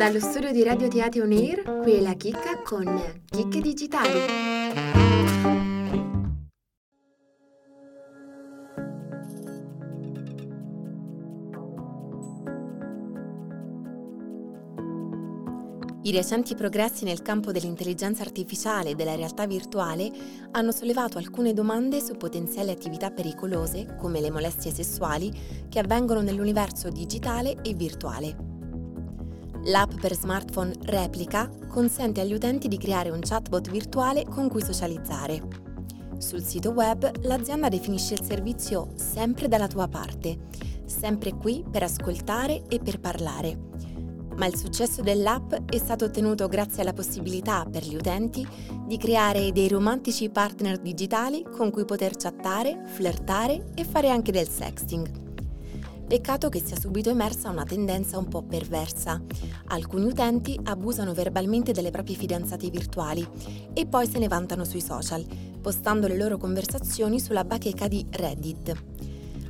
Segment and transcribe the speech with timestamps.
[0.00, 2.86] Dallo studio di Radio Teatro On Air, qui è la chicca con
[3.26, 4.18] Chicche Digitali.
[16.00, 20.10] I recenti progressi nel campo dell'intelligenza artificiale e della realtà virtuale
[20.52, 25.30] hanno sollevato alcune domande su potenziali attività pericolose, come le molestie sessuali,
[25.68, 28.49] che avvengono nell'universo digitale e virtuale.
[29.64, 35.68] L'app per smartphone Replica consente agli utenti di creare un chatbot virtuale con cui socializzare.
[36.16, 40.38] Sul sito web l'azienda definisce il servizio sempre dalla tua parte,
[40.86, 43.68] sempre qui per ascoltare e per parlare.
[44.36, 48.46] Ma il successo dell'app è stato ottenuto grazie alla possibilità per gli utenti
[48.86, 54.48] di creare dei romantici partner digitali con cui poter chattare, flirtare e fare anche del
[54.48, 55.29] sexting.
[56.10, 59.22] Peccato che sia subito emersa una tendenza un po' perversa.
[59.66, 63.24] Alcuni utenti abusano verbalmente delle proprie fidanzate virtuali
[63.72, 65.24] e poi se ne vantano sui social,
[65.60, 68.74] postando le loro conversazioni sulla bacheca di Reddit.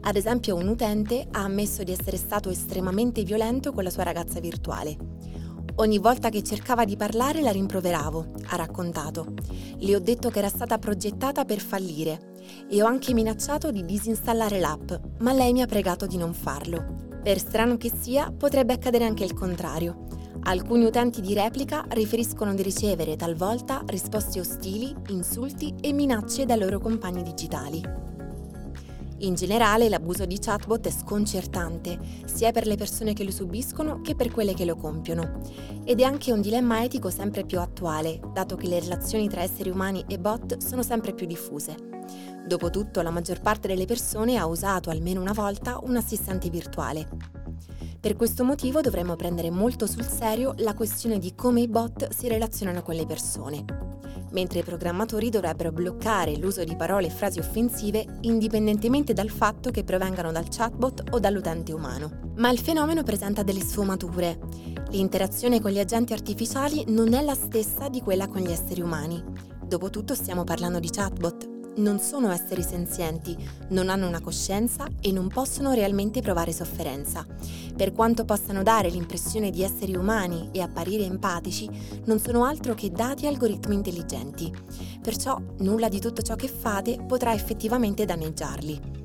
[0.00, 4.40] Ad esempio un utente ha ammesso di essere stato estremamente violento con la sua ragazza
[4.40, 4.96] virtuale.
[5.78, 9.34] Ogni volta che cercava di parlare la rimproveravo, ha raccontato.
[9.76, 12.32] Le ho detto che era stata progettata per fallire
[12.70, 17.04] e ho anche minacciato di disinstallare l'app, ma lei mi ha pregato di non farlo.
[17.22, 20.06] Per strano che sia, potrebbe accadere anche il contrario.
[20.44, 26.78] Alcuni utenti di replica riferiscono di ricevere talvolta risposte ostili, insulti e minacce dai loro
[26.78, 27.82] compagni digitali.
[29.20, 34.14] In generale l'abuso di chatbot è sconcertante, sia per le persone che lo subiscono che
[34.14, 35.40] per quelle che lo compiono.
[35.84, 39.70] Ed è anche un dilemma etico sempre più attuale, dato che le relazioni tra esseri
[39.70, 41.74] umani e bot sono sempre più diffuse.
[42.46, 47.08] Dopotutto la maggior parte delle persone ha usato almeno una volta un assistente virtuale.
[47.98, 52.28] Per questo motivo dovremmo prendere molto sul serio la questione di come i bot si
[52.28, 53.64] relazionano con le persone,
[54.32, 59.84] mentre i programmatori dovrebbero bloccare l'uso di parole e frasi offensive indipendentemente dal fatto che
[59.84, 62.32] provengano dal chatbot o dall'utente umano.
[62.36, 64.38] Ma il fenomeno presenta delle sfumature.
[64.90, 69.22] L'interazione con gli agenti artificiali non è la stessa di quella con gli esseri umani.
[69.64, 73.36] Dopotutto stiamo parlando di chatbot, non sono esseri senzienti,
[73.68, 77.26] non hanno una coscienza e non possono realmente provare sofferenza.
[77.76, 81.68] Per quanto possano dare l'impressione di esseri umani e apparire empatici,
[82.04, 84.52] non sono altro che dati algoritmi intelligenti.
[85.02, 89.04] Perciò nulla di tutto ciò che fate potrà effettivamente danneggiarli.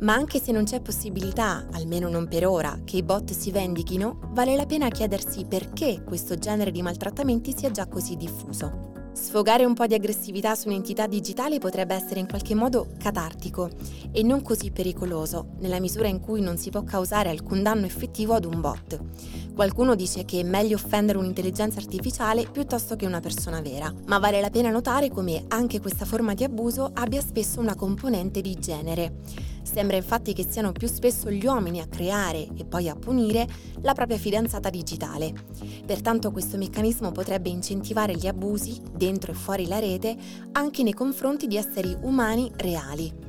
[0.00, 4.18] Ma anche se non c'è possibilità, almeno non per ora, che i bot si vendichino,
[4.32, 8.95] vale la pena chiedersi perché questo genere di maltrattamenti sia già così diffuso.
[9.16, 13.70] Sfogare un po' di aggressività su un'entità digitale potrebbe essere in qualche modo catartico
[14.12, 18.34] e non così pericoloso, nella misura in cui non si può causare alcun danno effettivo
[18.34, 19.00] ad un bot.
[19.54, 24.38] Qualcuno dice che è meglio offendere un'intelligenza artificiale piuttosto che una persona vera, ma vale
[24.42, 29.14] la pena notare come anche questa forma di abuso abbia spesso una componente di genere.
[29.66, 33.46] Sembra infatti che siano più spesso gli uomini a creare e poi a punire
[33.82, 35.34] la propria fidanzata digitale.
[35.84, 40.16] Pertanto questo meccanismo potrebbe incentivare gli abusi, dentro e fuori la rete,
[40.52, 43.25] anche nei confronti di esseri umani reali.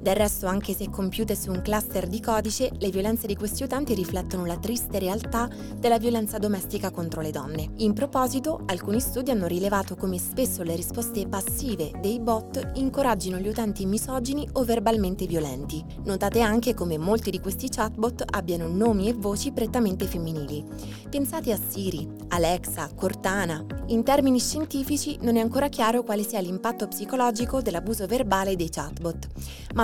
[0.00, 3.94] Del resto, anche se compiute su un cluster di codice, le violenze di questi utenti
[3.94, 7.68] riflettono la triste realtà della violenza domestica contro le donne.
[7.78, 13.48] In proposito, alcuni studi hanno rilevato come spesso le risposte passive dei bot incoraggino gli
[13.48, 15.84] utenti misogini o verbalmente violenti.
[16.04, 20.64] Notate anche come molti di questi chatbot abbiano nomi e voci prettamente femminili.
[21.10, 23.64] Pensate a Siri, Alexa, Cortana.
[23.86, 29.26] In termini scientifici non è ancora chiaro quale sia l'impatto psicologico dell'abuso verbale dei chatbot,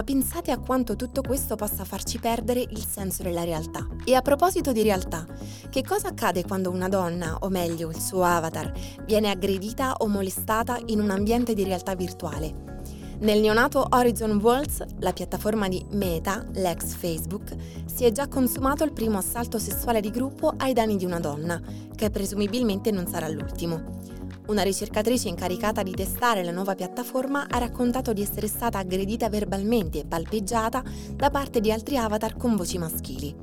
[0.04, 3.86] pensate a quanto tutto questo possa farci perdere il senso della realtà.
[4.04, 5.26] E a proposito di realtà,
[5.70, 8.72] che cosa accade quando una donna, o meglio il suo avatar,
[9.06, 12.72] viene aggredita o molestata in un ambiente di realtà virtuale?
[13.20, 17.54] Nel neonato Horizon Worlds, la piattaforma di Meta, l'ex Facebook,
[17.86, 21.60] si è già consumato il primo assalto sessuale di gruppo ai danni di una donna,
[21.94, 24.02] che presumibilmente non sarà l'ultimo.
[24.46, 30.00] Una ricercatrice incaricata di testare la nuova piattaforma ha raccontato di essere stata aggredita verbalmente
[30.00, 30.82] e palpeggiata
[31.14, 33.34] da parte di altri avatar con voci maschili.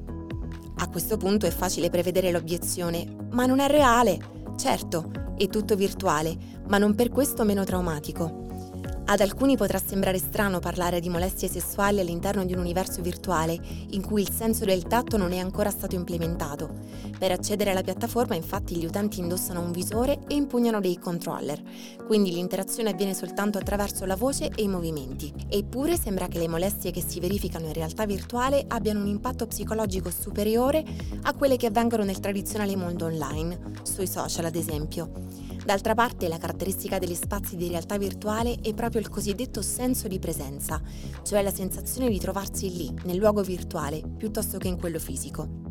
[0.75, 4.19] A questo punto è facile prevedere l'obiezione, ma non è reale.
[4.55, 6.37] Certo, è tutto virtuale,
[6.67, 8.50] ma non per questo meno traumatico.
[9.03, 13.59] Ad alcuni potrà sembrare strano parlare di molestie sessuali all'interno di un universo virtuale
[13.89, 16.69] in cui il senso del tatto non è ancora stato implementato.
[17.17, 21.61] Per accedere alla piattaforma infatti gli utenti indossano un visore e impugnano dei controller,
[22.05, 25.33] quindi l'interazione avviene soltanto attraverso la voce e i movimenti.
[25.49, 30.09] Eppure sembra che le molestie che si verificano in realtà virtuale abbiano un impatto psicologico
[30.09, 30.85] superiore
[31.23, 35.50] a quelle che avvengono nel tradizionale mondo online, sui social ad esempio.
[35.63, 40.17] D'altra parte la caratteristica degli spazi di realtà virtuale è proprio il cosiddetto senso di
[40.17, 40.81] presenza,
[41.23, 45.69] cioè la sensazione di trovarsi lì, nel luogo virtuale, piuttosto che in quello fisico.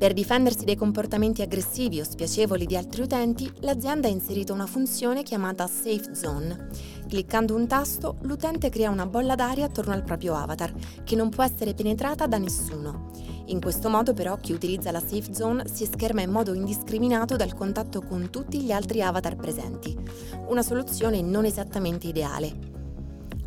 [0.00, 5.22] Per difendersi dai comportamenti aggressivi o spiacevoli di altri utenti, l'azienda ha inserito una funzione
[5.22, 6.68] chiamata Safe Zone.
[7.10, 10.72] Cliccando un tasto, l'utente crea una bolla d'aria attorno al proprio avatar,
[11.02, 13.10] che non può essere penetrata da nessuno.
[13.46, 17.54] In questo modo però chi utilizza la Safe Zone si scherma in modo indiscriminato dal
[17.54, 19.98] contatto con tutti gli altri avatar presenti.
[20.46, 22.78] Una soluzione non esattamente ideale,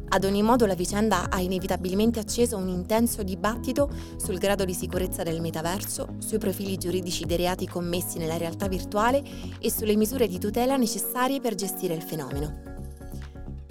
[0.09, 5.23] ad ogni modo la vicenda ha inevitabilmente acceso un intenso dibattito sul grado di sicurezza
[5.23, 9.23] del metaverso, sui profili giuridici dei reati commessi nella realtà virtuale
[9.57, 12.72] e sulle misure di tutela necessarie per gestire il fenomeno.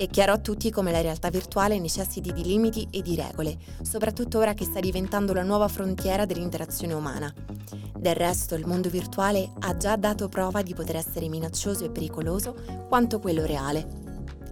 [0.03, 4.41] È chiaro a tutti come la realtà virtuale necessiti di limiti e di regole, soprattutto
[4.41, 7.33] ora che sta diventando la nuova frontiera dell'interazione umana.
[7.97, 12.57] Del resto, il mondo virtuale ha già dato prova di poter essere minaccioso e pericoloso
[12.89, 13.87] quanto quello reale.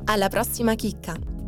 [0.04, 1.39] Alla prossima chicca!